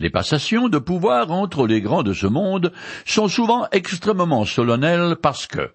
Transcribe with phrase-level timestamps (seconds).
[0.00, 2.72] Les passations de pouvoir entre les grands de ce monde
[3.04, 5.72] sont souvent extrêmement solennelles parce que,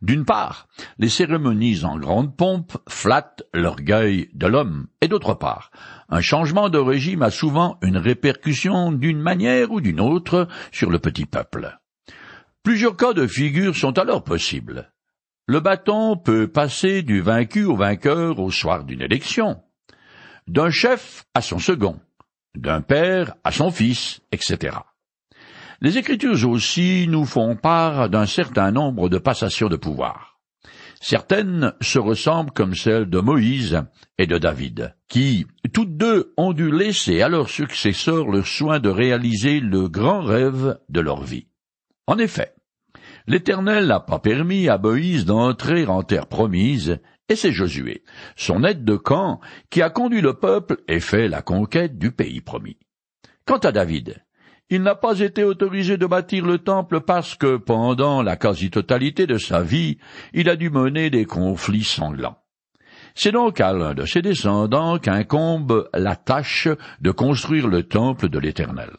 [0.00, 0.66] d'une part,
[0.98, 5.70] les cérémonies en grande pompe flattent l'orgueil de l'homme, et d'autre part,
[6.08, 10.98] un changement de régime a souvent une répercussion d'une manière ou d'une autre sur le
[10.98, 11.78] petit peuple.
[12.62, 14.90] Plusieurs cas de figure sont alors possibles.
[15.46, 19.62] Le bâton peut passer du vaincu au vainqueur au soir d'une élection,
[20.48, 22.00] d'un chef à son second,
[22.56, 24.76] d'un père à son fils, etc.
[25.80, 30.38] Les Écritures aussi nous font part d'un certain nombre de passations de pouvoir.
[31.00, 33.82] Certaines se ressemblent comme celles de Moïse
[34.18, 38.88] et de David, qui, toutes deux, ont dû laisser à leurs successeurs le soin de
[38.88, 41.48] réaliser le grand rêve de leur vie.
[42.06, 42.54] En effet,
[43.26, 46.98] l'Éternel n'a pas permis à Moïse d'entrer en terre promise,
[47.28, 48.02] et c'est Josué,
[48.36, 49.40] son aide de camp,
[49.70, 52.78] qui a conduit le peuple et fait la conquête du pays promis.
[53.44, 54.22] Quant à David,
[54.68, 59.38] il n'a pas été autorisé de bâtir le temple parce que pendant la quasi-totalité de
[59.38, 59.98] sa vie,
[60.32, 62.38] il a dû mener des conflits sanglants.
[63.14, 66.68] C'est donc à l'un de ses descendants qu'incombe la tâche
[67.00, 68.90] de construire le temple de l'Éternel.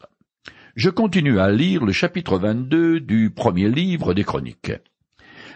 [0.74, 4.72] Je continue à lire le chapitre 22 du premier livre des Chroniques.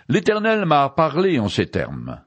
[0.09, 2.21] L'Éternel m'a parlé en ces termes.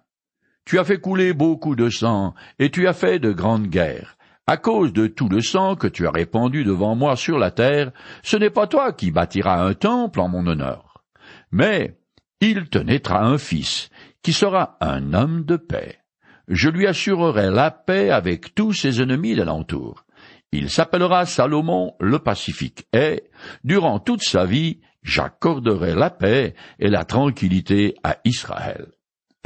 [0.66, 4.17] Tu as fait couler beaucoup de sang, et tu as fait de grandes guerres.
[4.47, 7.91] À cause de tout le sang que tu as répandu devant moi sur la terre,
[8.23, 11.03] ce n'est pas toi qui bâtiras un temple en mon honneur.
[11.52, 11.97] Mais
[12.41, 13.89] il te naîtra un fils,
[14.23, 15.99] qui sera un homme de paix.
[16.47, 20.05] Je lui assurerai la paix avec tous ses ennemis d'alentour.
[20.52, 23.23] Il s'appellera Salomon le Pacifique, et,
[23.63, 28.95] durant toute sa vie, j'accorderai la paix et la tranquillité à Israël.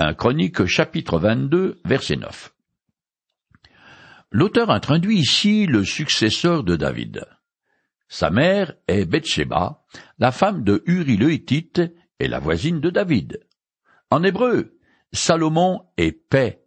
[0.01, 2.53] Un chronique chapitre 22 verset 9.
[4.31, 7.25] L'auteur introduit ici le successeur de David.
[8.07, 9.83] Sa mère est Bethsheba,
[10.17, 11.81] la femme de Uri le Hittite
[12.21, 13.41] et la voisine de David.
[14.09, 14.79] En hébreu,
[15.11, 16.63] Salomon et paix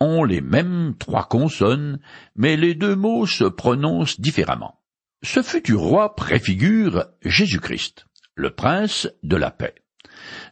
[0.00, 2.00] ont les mêmes trois consonnes,
[2.34, 4.82] mais les deux mots se prononcent différemment.
[5.22, 9.81] Ce futur roi préfigure Jésus-Christ, le prince de la paix.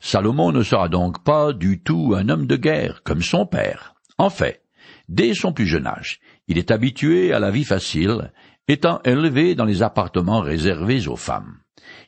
[0.00, 3.94] Salomon ne sera donc pas du tout un homme de guerre comme son père.
[4.18, 4.62] En fait,
[5.08, 8.32] dès son plus jeune âge, il est habitué à la vie facile,
[8.68, 11.58] étant élevé dans les appartements réservés aux femmes.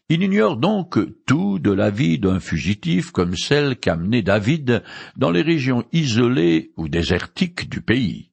[0.08, 4.82] Il ignore donc tout de la vie d'un fugitif comme celle qu'a menée David
[5.16, 8.30] dans les régions isolées ou désertiques du pays.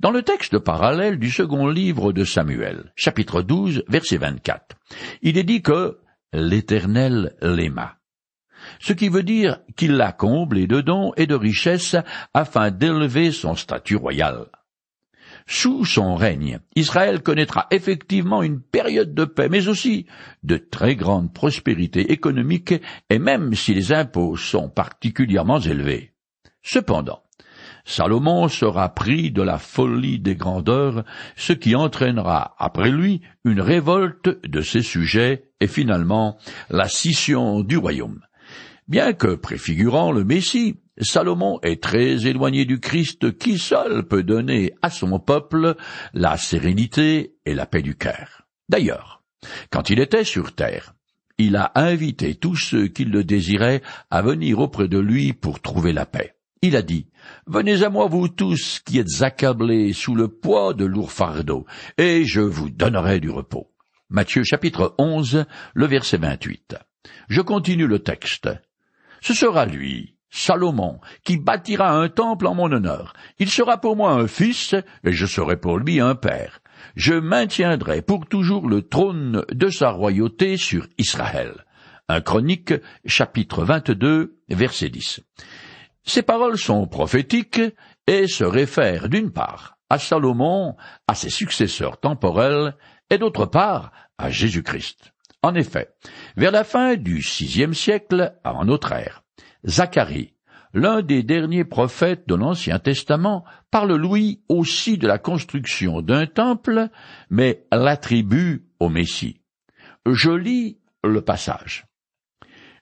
[0.00, 4.76] Dans le texte parallèle du second livre de Samuel, chapitre 12, verset 24,
[5.22, 5.98] il est dit que
[6.32, 8.01] l'Éternel l'aima.
[8.82, 11.94] Ce qui veut dire qu'il la comble de dons et de richesses
[12.34, 14.46] afin d'élever son statut royal.
[15.46, 20.06] Sous son règne, Israël connaîtra effectivement une période de paix, mais aussi
[20.42, 22.74] de très grande prospérité économique,
[23.08, 26.14] et même si les impôts sont particulièrement élevés.
[26.64, 27.22] Cependant,
[27.84, 31.04] Salomon sera pris de la folie des grandeurs,
[31.36, 36.36] ce qui entraînera après lui une révolte de ses sujets et finalement
[36.68, 38.20] la scission du royaume.
[38.88, 44.72] Bien que préfigurant le Messie, Salomon est très éloigné du Christ qui seul peut donner
[44.82, 45.76] à son peuple
[46.12, 48.42] la sérénité et la paix du cœur.
[48.68, 49.22] D'ailleurs,
[49.70, 50.94] quand il était sur terre,
[51.38, 55.92] il a invité tous ceux qui le désiraient à venir auprès de lui pour trouver
[55.92, 56.34] la paix.
[56.60, 57.06] Il a dit,
[57.46, 61.66] Venez à moi vous tous qui êtes accablés sous le poids de lourds fardeaux,
[61.98, 63.72] et je vous donnerai du repos.
[64.10, 66.76] Matthieu chapitre 11, le verset 28.
[67.28, 68.48] Je continue le texte.
[69.22, 73.12] Ce sera lui, Salomon, qui bâtira un temple en mon honneur.
[73.38, 74.74] Il sera pour moi un fils,
[75.04, 76.58] et je serai pour lui un père.
[76.96, 81.64] Je maintiendrai pour toujours le trône de sa royauté sur Israël.
[82.08, 82.74] Un chronique,
[83.06, 85.20] chapitre 22, verset 10.
[86.02, 87.62] Ces paroles sont prophétiques
[88.08, 90.74] et se réfèrent d'une part à Salomon,
[91.06, 92.74] à ses successeurs temporels,
[93.08, 95.11] et d'autre part à Jésus-Christ.
[95.42, 95.88] En effet,
[96.36, 99.24] vers la fin du sixième siècle avant notre ère,
[99.66, 100.34] Zacharie,
[100.72, 106.88] l'un des derniers prophètes de l'Ancien Testament, parle lui aussi de la construction d'un temple,
[107.28, 109.40] mais l'attribue au Messie.
[110.06, 111.86] Je lis le passage.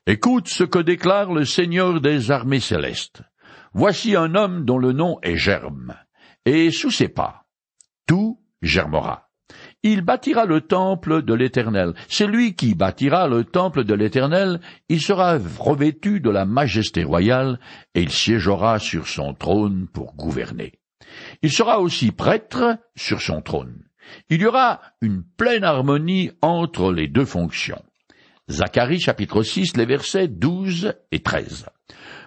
[0.05, 3.23] Écoute ce que déclare le Seigneur des armées célestes.
[3.73, 5.95] Voici un homme dont le nom est Germe,
[6.45, 7.45] et sous ses pas,
[8.05, 9.30] tout germera.
[9.83, 11.93] Il bâtira le temple de l'Éternel.
[12.07, 14.59] C'est lui qui bâtira le temple de l'Éternel.
[14.89, 17.59] Il sera revêtu de la majesté royale,
[17.95, 20.73] et il siégera sur son trône pour gouverner.
[21.41, 23.83] Il sera aussi prêtre sur son trône.
[24.29, 27.83] Il y aura une pleine harmonie entre les deux fonctions.
[28.49, 31.65] Zacharie chapitre 6, les versets 12 et 13.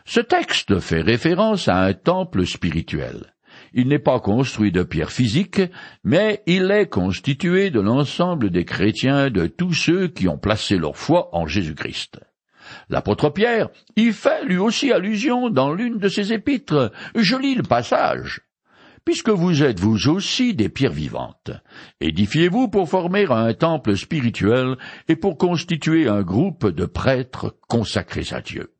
[0.06, 3.33] Ce texte fait référence à un temple spirituel.
[3.76, 5.60] Il n'est pas construit de pierres physiques,
[6.04, 10.96] mais il est constitué de l'ensemble des chrétiens, de tous ceux qui ont placé leur
[10.96, 12.20] foi en Jésus-Christ.
[12.88, 16.92] L'apôtre Pierre y fait lui aussi allusion dans l'une de ses épîtres.
[17.16, 18.42] Je lis le passage.
[19.04, 21.50] Puisque vous êtes vous aussi des pierres vivantes,
[22.00, 24.76] édifiez-vous pour former un temple spirituel
[25.08, 28.72] et pour constituer un groupe de prêtres consacrés à Dieu,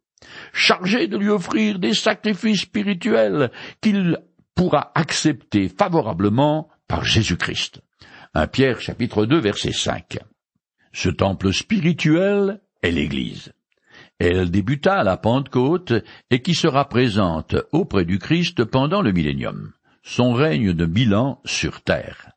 [0.52, 3.50] chargés de lui offrir des sacrifices spirituels
[3.82, 4.18] qu'il
[4.54, 7.82] pourra accepter favorablement par Jésus-Christ.
[8.34, 10.18] Un Pierre chapitre 2 verset 5.
[10.92, 13.52] Ce temple spirituel est l'Église.
[14.18, 15.92] Elle débuta à la Pentecôte
[16.30, 19.72] et qui sera présente auprès du Christ pendant le millénium,
[20.02, 22.30] son règne de mille ans sur terre.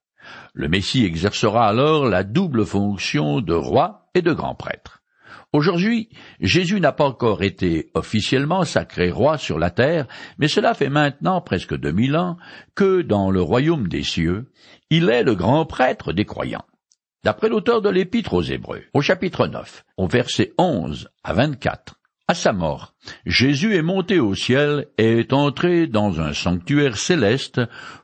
[0.54, 4.97] Le Messie exercera alors la double fonction de roi et de grand prêtre.
[5.54, 6.10] Aujourd'hui,
[6.42, 10.06] Jésus n'a pas encore été officiellement sacré roi sur la terre,
[10.38, 12.38] mais cela fait maintenant presque deux mille ans
[12.76, 14.52] que, dans le royaume des cieux,
[14.90, 16.66] il est le grand prêtre des croyants.
[17.24, 21.96] D'après l'auteur de l'Épître aux Hébreux, au chapitre 9, au verset 11 à 24,
[22.28, 22.94] à sa mort,
[23.26, 27.62] Jésus est monté au ciel et est entré dans un sanctuaire céleste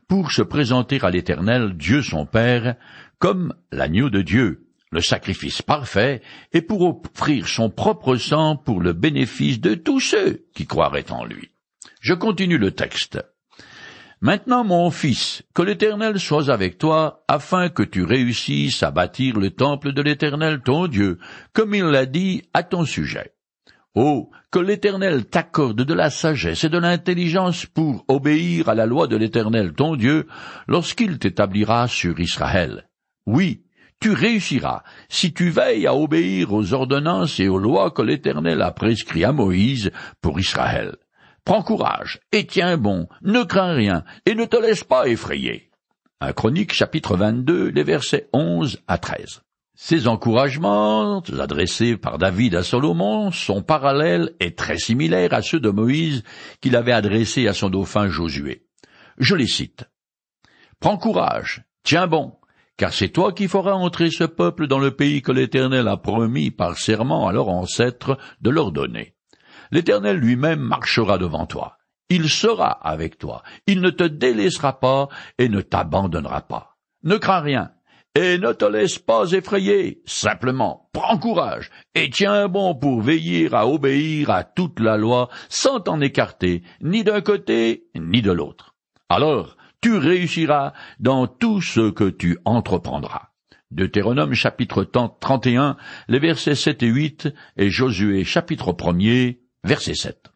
[0.08, 2.76] pour se présenter à l'Éternel Dieu son Père
[3.20, 4.63] comme l'agneau de Dieu,
[4.94, 6.22] le sacrifice parfait,
[6.54, 11.26] et pour offrir son propre sang pour le bénéfice de tous ceux qui croiraient en
[11.26, 11.50] lui.
[12.00, 13.20] Je continue le texte.
[14.22, 19.50] Maintenant, mon fils, que l'Éternel soit avec toi, afin que tu réussisses à bâtir le
[19.50, 21.18] temple de l'Éternel ton Dieu,
[21.52, 23.34] comme il l'a dit à ton sujet.
[23.96, 29.08] Oh, que l'Éternel t'accorde de la sagesse et de l'intelligence pour obéir à la loi
[29.08, 30.26] de l'Éternel ton Dieu,
[30.68, 32.88] lorsqu'il t'établira sur Israël.
[33.26, 33.66] Oui,
[34.00, 38.72] tu réussiras si tu veilles à obéir aux ordonnances et aux lois que l'Éternel a
[38.72, 39.92] prescrites à Moïse
[40.22, 40.96] pour Israël.
[41.46, 45.72] Prends courage, et tiens bon, ne crains rien, et ne te laisse pas effrayer.
[46.32, 49.42] Chronique chapitre 22, les versets 11 à 13.
[49.76, 55.70] Ces encouragements, adressés par David à Salomon, sont parallèles et très similaires à ceux de
[55.70, 56.24] Moïse
[56.62, 58.68] qu'il avait adressés à son dauphin Josué.
[59.18, 59.86] Je les cite.
[60.80, 62.36] Prends courage, tiens bon,
[62.78, 66.52] car c'est toi qui feras entrer ce peuple dans le pays que l'Éternel a promis
[66.52, 69.16] par serment à leurs ancêtres de leur donner.
[69.72, 71.78] L'Éternel lui-même marchera devant toi.
[72.10, 73.44] Il sera avec toi.
[73.66, 76.78] Il ne te délaissera pas et ne t'abandonnera pas.
[77.04, 77.72] Ne crains rien
[78.16, 80.02] et ne te laisse pas effrayer.
[80.06, 85.80] Simplement, prends courage et tiens bon pour veiller à obéir à toute la loi sans
[85.80, 88.76] t'en écarter ni d'un côté ni de l'autre.
[89.10, 90.72] Alors, tu réussiras
[91.02, 93.32] dans tout ce que tu entreprendras.
[93.70, 95.76] Deutéronome chapitre 31,
[96.08, 100.32] les versets 7 et 8 et Josué chapitre 1er, Verset 7.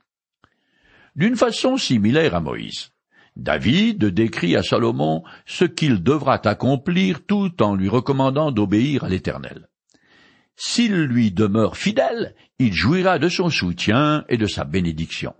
[1.15, 2.91] D'une façon similaire à Moïse,
[3.37, 9.69] David décrit à Salomon ce qu'il devra accomplir tout en lui recommandant d'obéir à l'Éternel.
[10.57, 15.33] S'il lui demeure fidèle, il jouira de son soutien et de sa bénédiction.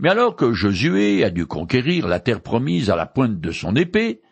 [0.00, 3.76] Mais alors que Josué a dû conquérir la terre promise à la pointe de son
[3.76, 4.22] épée,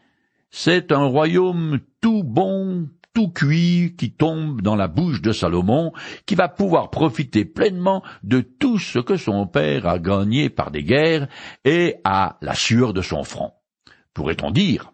[0.50, 5.92] c'est un royaume tout bon, tout cuit qui tombe dans la bouche de Salomon,
[6.24, 10.84] qui va pouvoir profiter pleinement de tout ce que son père a gagné par des
[10.84, 11.28] guerres
[11.66, 13.52] et à la sueur de son front.
[14.14, 14.92] Pourrait-on dire?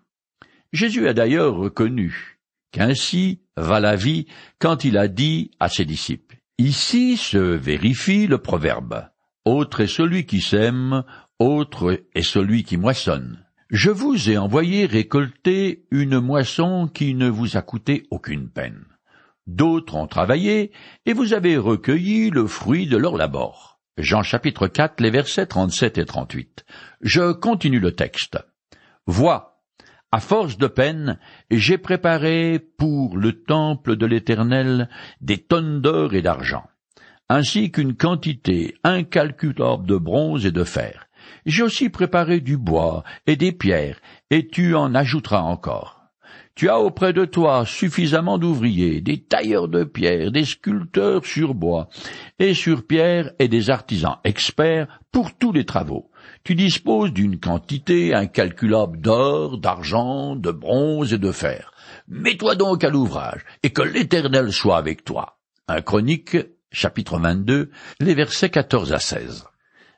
[0.72, 2.40] Jésus a d'ailleurs reconnu
[2.72, 4.26] qu'ainsi va la vie
[4.58, 6.38] quand il a dit à ses disciples.
[6.58, 9.13] Ici se vérifie le proverbe.
[9.44, 11.04] Autre est celui qui sème,
[11.38, 13.44] autre est celui qui moissonne.
[13.68, 18.84] Je vous ai envoyé récolter une moisson qui ne vous a coûté aucune peine.
[19.46, 20.72] D'autres ont travaillé,
[21.04, 23.78] et vous avez recueilli le fruit de leur labeur.
[23.98, 26.64] Jean chapitre 4, les versets 37 et 38.
[27.02, 28.38] Je continue le texte.
[29.06, 29.60] Vois,
[30.10, 31.18] à force de peine,
[31.50, 34.88] j'ai préparé pour le temple de l'Éternel
[35.20, 36.64] des tonnes d'or et d'argent,
[37.34, 41.08] ainsi qu'une quantité incalculable de bronze et de fer,
[41.46, 43.98] j'ai aussi préparé du bois et des pierres,
[44.30, 46.02] et tu en ajouteras encore.
[46.54, 51.88] Tu as auprès de toi suffisamment d'ouvriers, des tailleurs de pierre, des sculpteurs sur bois
[52.38, 56.12] et sur pierre et des artisans experts pour tous les travaux.
[56.44, 61.72] Tu disposes d'une quantité incalculable d'or, d'argent, de bronze et de fer.
[62.06, 65.38] Mets-toi donc à l'ouvrage, et que l'Éternel soit avec toi.
[65.66, 66.36] Un Chronique,
[66.74, 69.46] chapitre 22, les versets 14 à 16.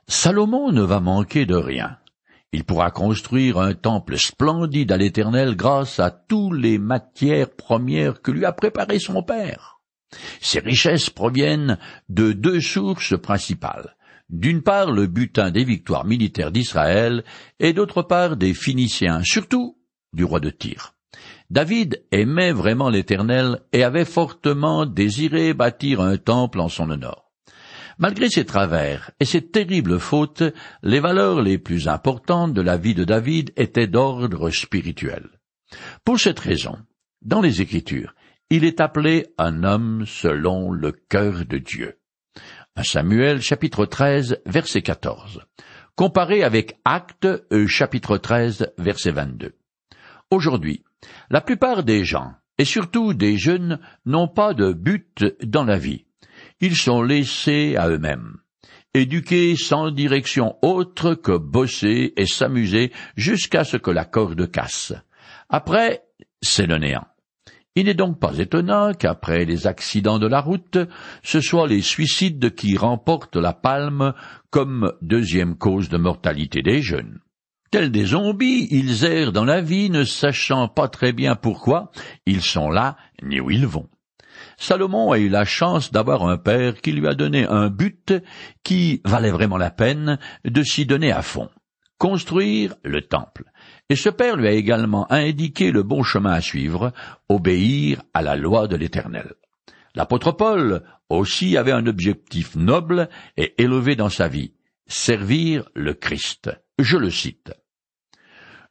[0.07, 1.97] Salomon ne va manquer de rien.
[2.53, 8.31] Il pourra construire un temple splendide à l'Éternel grâce à toutes les matières premières que
[8.31, 9.81] lui a préparées son Père.
[10.39, 13.95] Ces richesses proviennent de deux sources principales.
[14.29, 17.23] D'une part le butin des victoires militaires d'Israël
[17.59, 19.77] et d'autre part des Phéniciens, surtout
[20.13, 20.96] du roi de Tyr.
[21.49, 27.31] David aimait vraiment l'Éternel et avait fortement désiré bâtir un temple en son honneur.
[27.97, 30.43] Malgré ses travers et ses terribles fautes,
[30.83, 35.29] les valeurs les plus importantes de la vie de David étaient d'ordre spirituel.
[36.03, 36.77] Pour cette raison,
[37.21, 38.13] dans les Écritures,
[38.49, 41.97] il est appelé un homme selon le cœur de Dieu.
[42.83, 45.41] Samuel chapitre 13 verset 14.
[45.95, 49.55] Comparé avec Actes euh, chapitre 13 verset 22.
[50.29, 50.83] Aujourd'hui,
[51.29, 56.05] la plupart des gens, et surtout des jeunes, n'ont pas de but dans la vie.
[56.59, 58.37] Ils sont laissés à eux-mêmes,
[58.93, 64.93] éduqués sans direction autre que bosser et s'amuser jusqu'à ce que la corde casse.
[65.49, 66.03] Après,
[66.41, 67.07] c'est le néant.
[67.75, 70.79] Il n'est donc pas étonnant qu'après les accidents de la route,
[71.21, 74.15] ce soient les suicides qui remportent la palme
[74.49, 77.19] comme deuxième cause de mortalité des jeunes.
[77.69, 81.91] Tels des zombies, ils errent dans la vie, ne sachant pas très bien pourquoi
[82.25, 83.89] ils sont là ni où ils vont.
[84.57, 88.13] Salomon a eu la chance d'avoir un père qui lui a donné un but
[88.63, 91.49] qui valait vraiment la peine de s'y donner à fond.
[91.97, 93.45] Construire le temple.
[93.89, 96.93] Et ce père lui a également indiqué le bon chemin à suivre,
[97.27, 99.33] obéir à la loi de l'Éternel.
[99.95, 104.53] L'apôtre Paul aussi avait un objectif noble et élevé dans sa vie,
[104.85, 106.51] servir le Christ.
[106.79, 107.53] Je le cite.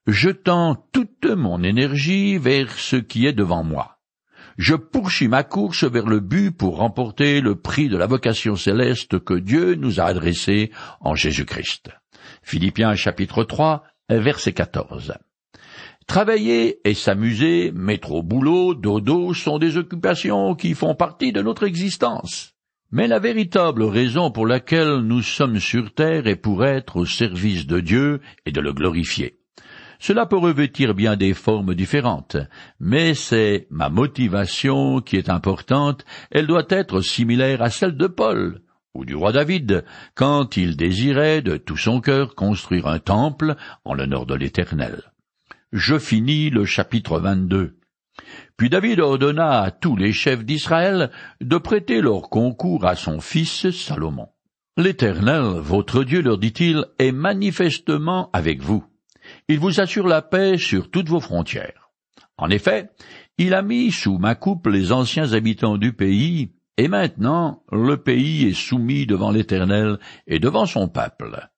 [0.06, 3.98] Je tends toute mon énergie vers ce qui est devant moi.
[4.58, 9.18] Je poursuis ma course vers le but pour remporter le prix de la vocation céleste
[9.18, 10.70] que Dieu nous a adressé
[11.00, 11.90] en Jésus-Christ.
[12.42, 15.14] Philippiens chapitre 3, verset 14.
[16.06, 21.64] Travailler et s'amuser, mettre au boulot, dodo sont des occupations qui font partie de notre
[21.64, 22.55] existence.
[22.93, 27.66] Mais la véritable raison pour laquelle nous sommes sur terre est pour être au service
[27.66, 29.40] de Dieu et de le glorifier.
[29.99, 32.37] Cela peut revêtir bien des formes différentes,
[32.78, 38.61] mais c'est ma motivation qui est importante, elle doit être similaire à celle de Paul,
[38.95, 43.95] ou du roi David, quand il désirait de tout son cœur construire un temple en
[43.95, 45.02] l'honneur de l'Éternel.
[45.73, 47.76] Je finis le chapitre 22.
[48.56, 53.70] Puis David ordonna à tous les chefs d'Israël de prêter leur concours à son fils
[53.70, 54.28] Salomon.
[54.78, 58.85] L'Éternel, votre Dieu, leur dit-il, est manifestement avec vous.
[59.49, 61.90] Il vous assure la paix sur toutes vos frontières.
[62.38, 62.90] En effet,
[63.38, 68.46] il a mis sous ma coupe les anciens habitants du pays, et maintenant le pays
[68.46, 71.49] est soumis devant l'Éternel et devant son peuple.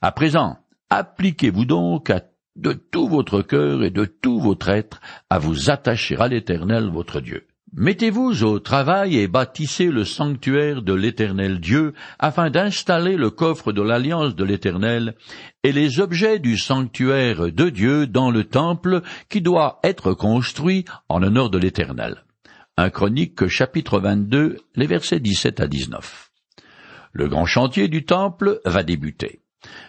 [0.00, 2.20] À présent, appliquez-vous donc à
[2.56, 7.20] de tout votre cœur et de tout votre être à vous attacher à l'Éternel votre
[7.20, 7.46] Dieu.
[7.74, 13.80] Mettez-vous au travail et bâtissez le sanctuaire de l'Éternel Dieu, afin d'installer le coffre de
[13.80, 15.14] l'alliance de l'Éternel
[15.64, 21.22] et les objets du sanctuaire de Dieu dans le temple qui doit être construit en
[21.22, 22.24] honneur de l'Éternel.
[22.76, 26.30] Un chronique chapitre 22, les versets 17 à 19.
[27.12, 29.41] Le grand chantier du temple va débuter.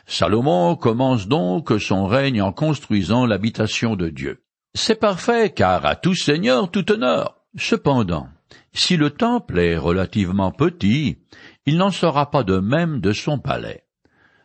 [0.05, 4.43] Salomon commence donc son règne en construisant l'habitation de Dieu.
[4.75, 7.37] C'est parfait, car à tout seigneur tout honneur.
[7.55, 8.27] Cependant,
[8.73, 11.17] si le temple est relativement petit,
[11.65, 13.83] il n'en sera pas de même de son palais.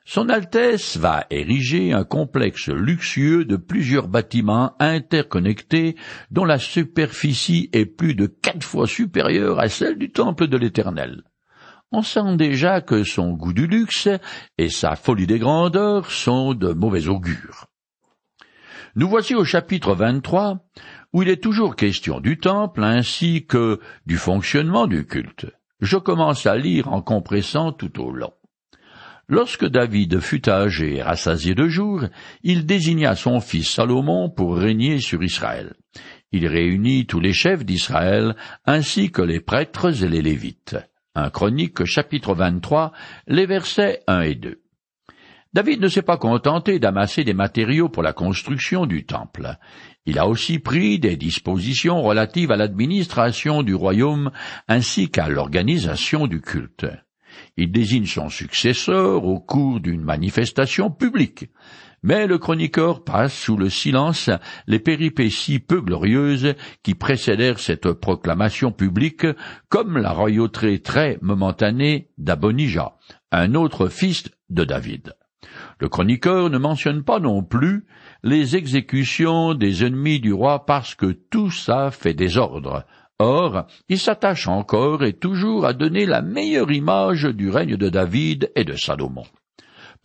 [0.04, 5.96] Son Altesse va ériger un complexe luxueux de plusieurs bâtiments interconnectés
[6.30, 11.24] dont la superficie est plus de quatre fois supérieure à celle du temple de l'Éternel
[11.92, 14.08] on sent déjà que son goût du luxe
[14.58, 17.66] et sa folie des grandeurs sont de mauvais augure.
[18.94, 20.58] Nous voici au chapitre 23,
[21.12, 25.46] où il est toujours question du temple ainsi que du fonctionnement du culte.
[25.80, 28.32] Je commence à lire en compressant tout au long.
[29.28, 32.04] Lorsque David fut âgé et rassasié de jours,
[32.42, 35.74] il désigna son fils Salomon pour régner sur Israël.
[36.32, 40.76] Il réunit tous les chefs d'Israël ainsi que les prêtres et les lévites.
[41.20, 42.92] Un Chronique chapitre 23,
[43.26, 44.60] les versets 1 et 2.
[45.52, 49.56] David ne s'est pas contenté d'amasser des matériaux pour la construction du temple.
[50.06, 54.30] Il a aussi pris des dispositions relatives à l'administration du royaume
[54.68, 56.86] ainsi qu'à l'organisation du culte.
[57.56, 61.46] Il désigne son successeur au cours d'une manifestation publique.
[62.02, 64.30] Mais le chroniqueur passe sous le silence
[64.66, 69.26] les péripéties peu glorieuses qui précédèrent cette proclamation publique,
[69.68, 72.96] comme la royauté très momentanée d'Abonija,
[73.32, 75.14] un autre fils de David.
[75.80, 77.86] Le chroniqueur ne mentionne pas non plus
[78.22, 82.84] les exécutions des ennemis du roi parce que tout ça fait désordre.
[83.18, 88.52] Or, il s'attache encore et toujours à donner la meilleure image du règne de David
[88.54, 89.24] et de Salomon.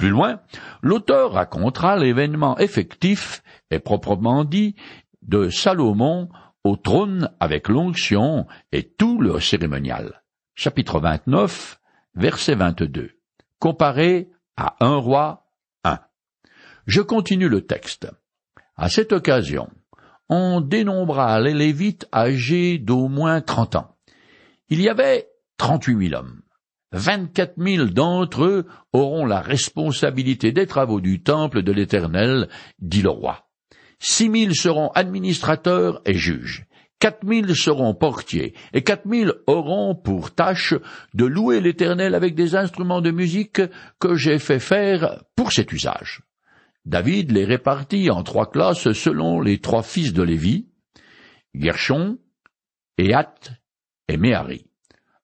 [0.04, 0.42] Plus loin,
[0.82, 3.42] l'auteur racontera l'événement effectif
[3.72, 4.76] et proprement dit
[5.22, 6.28] de Salomon
[6.66, 10.22] au trône avec l'onction et tout le cérémonial.
[10.56, 11.80] Chapitre 29,
[12.16, 13.12] verset 22.
[13.60, 15.48] Comparé à un roi
[15.86, 16.00] 1.
[16.86, 18.12] Je continue le texte.
[18.76, 19.70] À cette occasion,
[20.28, 23.96] on dénombra les Lévites âgés d'au moins trente ans.
[24.68, 26.43] Il y avait trente-huit mille hommes.
[26.94, 32.48] Vingt-quatre mille d'entre eux auront la responsabilité des travaux du temple de l'Éternel,
[32.80, 33.50] dit le roi.
[34.00, 36.66] Six mille seront administrateurs et juges.
[37.00, 40.76] Quatre mille seront portiers, et quatre mille auront pour tâche
[41.14, 43.62] de louer l'Éternel avec des instruments de musique
[44.00, 46.22] que j'ai fait faire pour cet usage.
[46.86, 50.68] David les répartit en trois classes selon les trois fils de Lévi,
[51.56, 52.20] Gershon,
[52.98, 53.34] Éat
[54.08, 54.68] et Méhari.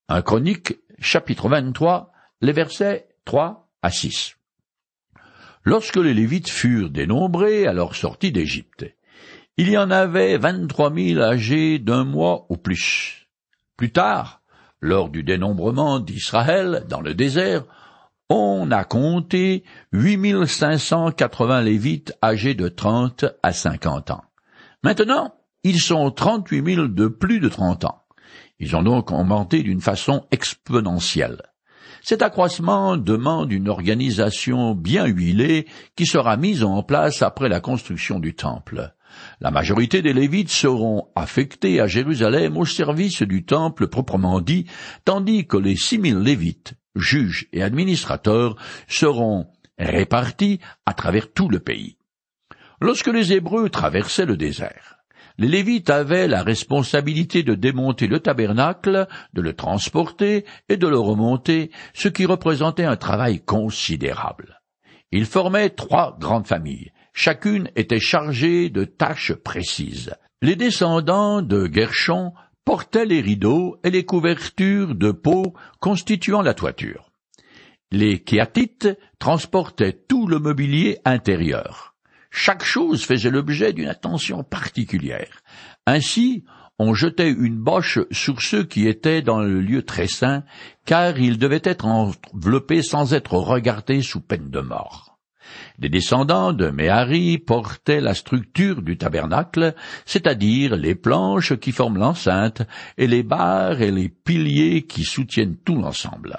[0.08, 4.36] Un chronique, chapitre 23, les versets 3 à 6.
[5.64, 8.86] Lorsque les Lévites furent dénombrés à leur sortie d'Égypte,
[9.58, 13.28] il y en avait vingt-trois mille âgés d'un mois ou plus.
[13.76, 14.42] Plus tard,
[14.80, 17.66] lors du dénombrement d'Israël dans le désert,
[18.30, 24.24] on a compté 8580 lévites âgés de 30 à 50 ans.
[24.84, 28.04] Maintenant, ils sont 38 000 de plus de 30 ans.
[28.60, 31.42] Ils ont donc augmenté d'une façon exponentielle.
[32.02, 38.20] Cet accroissement demande une organisation bien huilée qui sera mise en place après la construction
[38.20, 38.94] du temple.
[39.42, 44.66] La majorité des Lévites seront affectés à Jérusalem au service du temple proprement dit,
[45.04, 48.56] tandis que les six mille Lévites juges et administrateurs
[48.88, 49.48] seront
[49.78, 51.98] répartis à travers tout le pays.
[52.82, 54.99] Lorsque les Hébreux traversaient le désert,
[55.40, 61.00] les Lévites avaient la responsabilité de démonter le tabernacle, de le transporter et de le
[61.00, 64.60] remonter, ce qui représentait un travail considérable.
[65.14, 66.92] Ils formaient trois grandes familles.
[67.14, 70.14] Chacune était chargée de tâches précises.
[70.42, 72.34] Les descendants de Gershon
[72.66, 77.12] portaient les rideaux et les couvertures de peau constituant la toiture.
[77.92, 81.89] Les Kéatites transportaient tout le mobilier intérieur.
[82.32, 85.42] Chaque chose faisait l'objet d'une attention particulière.
[85.86, 86.44] Ainsi,
[86.78, 90.44] on jetait une boche sur ceux qui étaient dans le lieu très saint,
[90.86, 95.18] car ils devaient être enveloppés sans être regardés sous peine de mort.
[95.80, 99.74] Les descendants de Méhari portaient la structure du tabernacle,
[100.06, 102.62] c'est-à-dire les planches qui forment l'enceinte,
[102.98, 106.38] et les barres et les piliers qui soutiennent tout l'ensemble.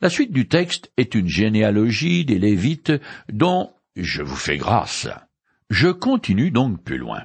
[0.00, 2.92] La suite du texte est une généalogie des Lévites
[3.32, 5.08] dont je vous fais grâce.
[5.70, 7.24] Je continue donc plus loin.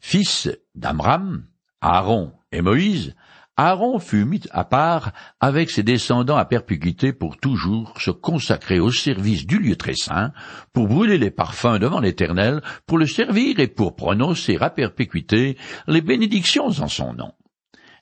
[0.00, 1.46] Fils d'Amram,
[1.80, 3.14] Aaron et Moïse
[3.62, 8.90] Aaron fut mis à part avec ses descendants à perpétuité pour toujours se consacrer au
[8.90, 10.32] service du lieu très saint,
[10.72, 16.00] pour brûler les parfums devant l'Éternel, pour le servir et pour prononcer à perpétuité les
[16.00, 17.32] bénédictions en son nom.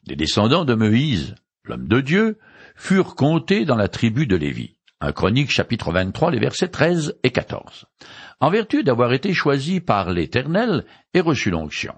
[0.06, 2.38] Les descendants de Moïse, l'homme de Dieu,
[2.76, 4.77] furent comptés dans la tribu de Lévi.
[5.00, 7.86] Un chronique chapitre 23 les versets 13 et 14.
[8.40, 10.84] En vertu d'avoir été choisi par l'Éternel
[11.14, 11.94] et reçu l'onction.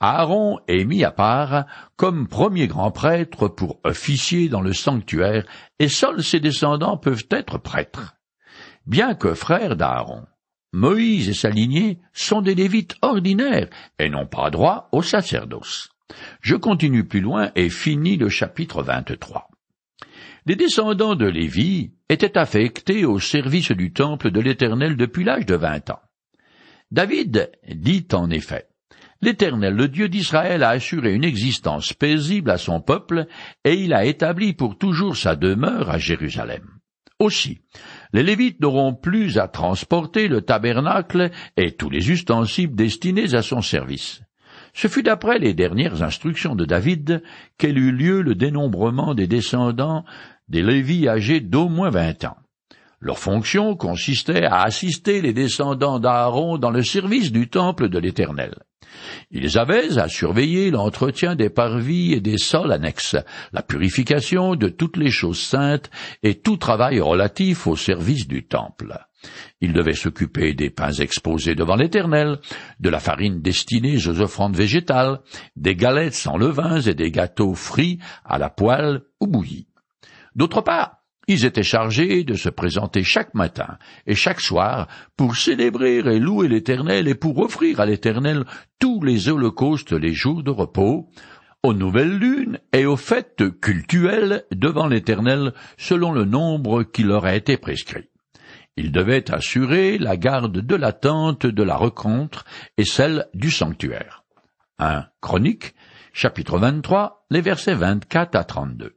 [0.00, 1.64] Aaron est mis à part
[1.96, 5.46] comme premier grand prêtre pour officier dans le sanctuaire,
[5.78, 8.16] et seuls ses descendants peuvent être prêtres.
[8.84, 10.26] Bien que frères d'Aaron,
[10.74, 15.88] Moïse et sa lignée sont des Lévites ordinaires et n'ont pas droit au sacerdoce.
[16.42, 19.48] Je continue plus loin et finis le chapitre 23.
[20.48, 25.56] Les descendants de Lévi étaient affectés au service du temple de l'Éternel depuis l'âge de
[25.56, 26.00] vingt ans.
[26.92, 28.68] David dit en effet,
[29.20, 33.26] L'Éternel, le Dieu d'Israël, a assuré une existence paisible à son peuple,
[33.64, 36.62] et il a établi pour toujours sa demeure à Jérusalem.
[37.18, 37.58] Aussi,
[38.12, 43.62] les Lévites n'auront plus à transporter le tabernacle et tous les ustensiles destinés à son
[43.62, 44.22] service.
[44.74, 47.22] Ce fut d'après les dernières instructions de David
[47.56, 50.04] qu'elle eut lieu le dénombrement des descendants
[50.48, 52.36] des Lévis âgés d'au moins vingt ans.
[53.00, 58.54] Leur fonction consistait à assister les descendants d'Aaron dans le service du temple de l'Éternel.
[59.30, 63.16] Ils avaient à surveiller l'entretien des parvis et des sols annexes,
[63.52, 65.90] la purification de toutes les choses saintes
[66.22, 68.98] et tout travail relatif au service du temple.
[69.60, 72.38] Ils devaient s'occuper des pains exposés devant l'Éternel,
[72.80, 75.20] de la farine destinée aux offrandes végétales,
[75.56, 79.66] des galettes sans levains et des gâteaux frits à la poêle ou bouillis.
[80.36, 85.96] D'autre part, Ils étaient chargés de se présenter chaque matin et chaque soir pour célébrer
[85.96, 88.44] et louer l'Éternel et pour offrir à l'Éternel
[88.78, 91.10] tous les holocaustes les jours de repos,
[91.64, 97.34] aux nouvelles lunes et aux fêtes cultuelles devant l'Éternel selon le nombre qui leur a
[97.34, 98.08] été prescrit.
[98.76, 102.44] Ils devaient assurer la garde de la tente de la rencontre
[102.78, 104.22] et celle du sanctuaire.
[104.78, 105.74] 1 Chronique,
[106.12, 108.96] chapitre 23, les versets 24 à 32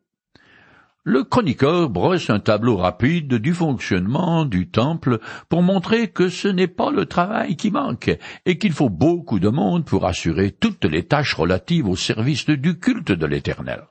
[1.10, 5.20] le chroniqueur brosse un tableau rapide du fonctionnement du temple
[5.50, 9.50] pour montrer que ce n'est pas le travail qui manque et qu'il faut beaucoup de
[9.50, 13.88] monde pour assurer toutes les tâches relatives au service du culte de l'Éternel.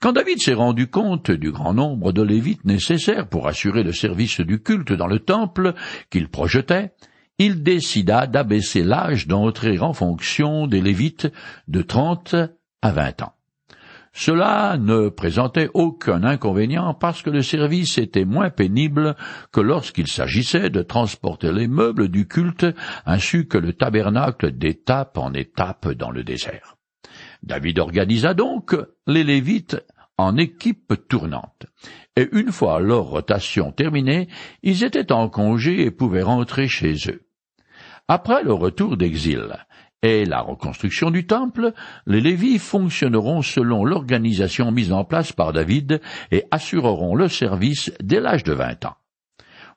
[0.00, 4.40] Quand David s'est rendu compte du grand nombre de lévites nécessaires pour assurer le service
[4.40, 5.74] du culte dans le temple
[6.10, 6.92] qu'il projetait,
[7.38, 11.28] il décida d'abaisser l'âge d'entrer en fonction des lévites
[11.68, 12.34] de trente
[12.82, 13.34] à vingt ans.
[14.14, 19.16] Cela ne présentait aucun inconvénient parce que le service était moins pénible
[19.52, 22.66] que lorsqu'il s'agissait de transporter les meubles du culte
[23.06, 26.76] ainsi que le tabernacle d'étape en étape dans le désert.
[27.42, 29.82] David organisa donc les Lévites
[30.18, 31.66] en équipe tournante,
[32.14, 34.28] et une fois leur rotation terminée,
[34.62, 37.26] ils étaient en congé et pouvaient rentrer chez eux.
[38.08, 39.56] Après le retour d'exil,
[40.02, 41.72] et la reconstruction du temple,
[42.06, 48.20] les Lévis fonctionneront selon l'organisation mise en place par David et assureront le service dès
[48.20, 48.96] l'âge de vingt ans.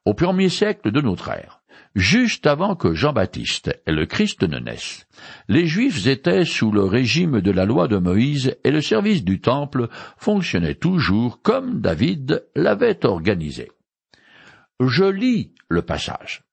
[0.03, 1.61] Au premier siècle de notre ère,
[1.95, 5.07] juste avant que Jean-Baptiste et le Christ ne naissent,
[5.47, 9.41] les Juifs étaient sous le régime de la loi de Moïse et le service du
[9.41, 13.71] temple fonctionnait toujours comme David l'avait organisé.
[14.79, 16.44] Je lis le passage.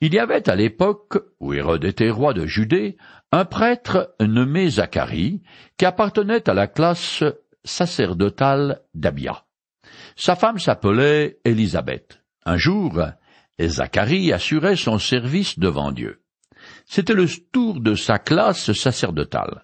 [0.00, 2.96] Il y avait à l'époque où Hérode était roi de Judée
[3.32, 5.42] un prêtre nommé Zacharie
[5.76, 7.24] qui appartenait à la classe
[7.64, 9.44] sacerdotale d'Abia.
[10.14, 12.22] Sa femme s'appelait Élisabeth.
[12.46, 13.02] Un jour,
[13.60, 16.22] Zacharie assurait son service devant Dieu.
[16.86, 19.62] C'était le tour de sa classe sacerdotale.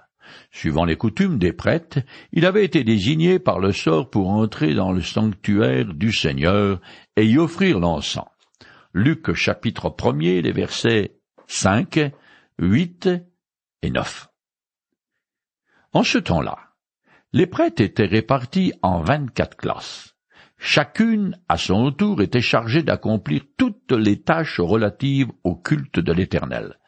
[0.50, 2.00] Suivant les coutumes des prêtres,
[2.32, 6.80] il avait été désigné par le sort pour entrer dans le sanctuaire du Seigneur
[7.16, 8.26] et y offrir l'encens.
[8.96, 11.16] Luc chapitre 1er, les versets
[11.48, 12.12] 5,
[12.60, 13.08] 8
[13.82, 14.28] et 9.
[15.92, 16.56] En ce temps-là,
[17.32, 20.14] les prêtres étaient répartis en vingt-quatre classes.
[20.58, 26.78] Chacune, à son tour, était chargée d'accomplir toutes les tâches relatives au culte de l'Éternel.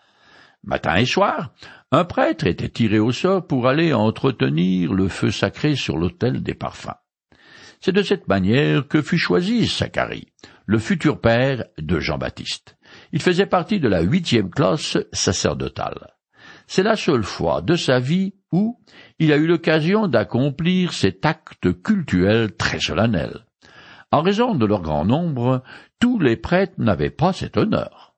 [0.62, 1.54] Matin et soir,
[1.90, 6.54] un prêtre était tiré au sort pour aller entretenir le feu sacré sur l'autel des
[6.54, 6.94] parfums.
[7.80, 10.28] C'est de cette manière que fut choisi Zacharie,
[10.66, 12.76] le futur père de Jean-Baptiste.
[13.12, 16.14] Il faisait partie de la huitième classe sacerdotale.
[16.66, 18.80] C'est la seule fois de sa vie où
[19.18, 23.44] il a eu l'occasion d'accomplir cet acte cultuel très solennel.
[24.10, 25.62] En raison de leur grand nombre,
[26.00, 28.14] tous les prêtres n'avaient pas cet honneur.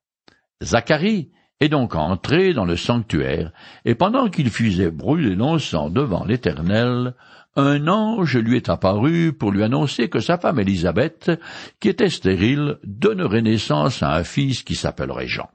[0.62, 1.30] Zacharie
[1.60, 3.52] est donc entré dans le sanctuaire,
[3.84, 7.14] et pendant qu'il faisait brûler l'encens devant l'Éternel,
[7.58, 11.32] un ange lui est apparu pour lui annoncer que sa femme Élisabeth,
[11.80, 15.50] qui était stérile, donnerait naissance à un fils qui s'appellerait Jean.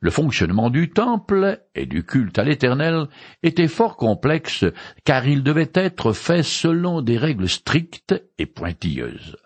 [0.00, 3.06] Le fonctionnement du temple et du culte à l'Éternel
[3.44, 4.64] était fort complexe,
[5.04, 9.36] car il devait être fait selon des règles strictes et pointilleuses.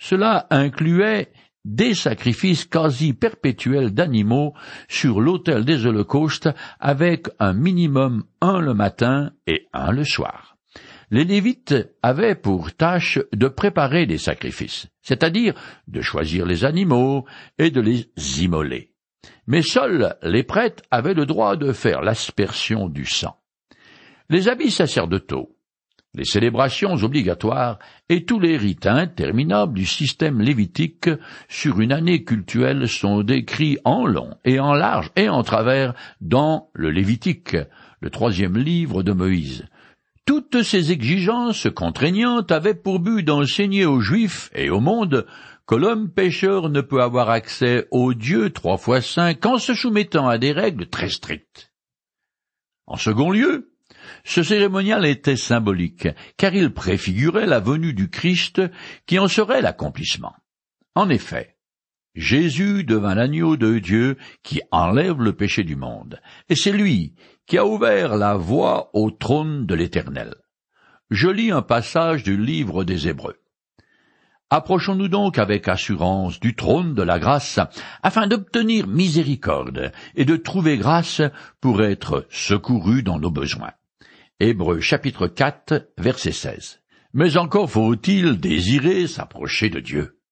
[0.00, 1.30] Cela incluait
[1.64, 4.54] des sacrifices quasi perpétuels d'animaux
[4.88, 6.48] sur l'autel des holocaustes
[6.80, 10.55] avec un minimum un le matin et un le soir
[11.10, 15.54] les Lévites avaient pour tâche de préparer des sacrifices, c'est-à-dire
[15.88, 17.24] de choisir les animaux
[17.58, 18.08] et de les
[18.42, 18.92] immoler.
[19.46, 23.36] Mais seuls les prêtres avaient le droit de faire l'aspersion du sang.
[24.28, 25.56] Les habits sacerdotaux,
[26.16, 31.10] les célébrations obligatoires et tous les rites interminables du système lévitique
[31.48, 36.70] sur une année cultuelle sont décrits en long et en large et en travers dans
[36.72, 37.56] le Lévitique,
[38.00, 39.66] le troisième livre de Moïse,
[40.26, 45.26] toutes ces exigences contraignantes avaient pour but d'enseigner aux Juifs et au monde
[45.66, 50.28] que l'homme pécheur ne peut avoir accès au Dieu trois fois saint qu'en se soumettant
[50.28, 51.72] à des règles très strictes.
[52.86, 53.72] En second lieu,
[54.24, 58.62] ce cérémonial était symbolique, car il préfigurait la venue du Christ
[59.06, 60.34] qui en serait l'accomplissement.
[60.94, 61.56] En effet,
[62.14, 67.14] Jésus devint l'agneau de Dieu qui enlève le péché du monde, et c'est lui
[67.46, 70.34] qui a ouvert la voie au trône de l'Éternel.
[71.10, 73.36] Je lis un passage du livre des Hébreux.
[74.50, 77.58] Approchons-nous donc avec assurance du trône de la grâce,
[78.02, 81.20] afin d'obtenir miséricorde et de trouver grâce
[81.60, 83.72] pour être secourus dans nos besoins.
[84.38, 86.80] Hébreux chapitre 4 verset 16.
[87.12, 90.15] Mais encore faut-il désirer s'approcher de Dieu.